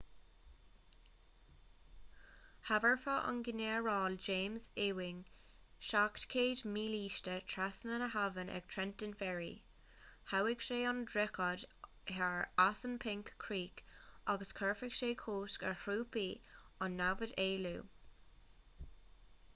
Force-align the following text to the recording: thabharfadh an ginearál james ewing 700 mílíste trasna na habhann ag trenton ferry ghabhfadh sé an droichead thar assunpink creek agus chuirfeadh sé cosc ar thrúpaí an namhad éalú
thabharfadh 2.69 3.27
an 3.31 3.43
ginearál 3.47 4.15
james 4.27 4.63
ewing 4.85 5.19
700 5.89 6.63
mílíste 6.77 7.35
trasna 7.51 7.99
na 8.03 8.07
habhann 8.15 8.49
ag 8.59 8.65
trenton 8.71 9.13
ferry 9.19 9.53
ghabhfadh 10.31 10.65
sé 10.69 10.79
an 10.93 11.01
droichead 11.11 11.65
thar 12.15 12.33
assunpink 12.65 13.31
creek 13.47 13.83
agus 14.35 14.55
chuirfeadh 14.61 14.95
sé 15.03 15.11
cosc 15.25 15.67
ar 15.73 15.77
thrúpaí 15.85 16.25
an 16.87 16.97
namhad 17.03 17.35
éalú 17.47 17.75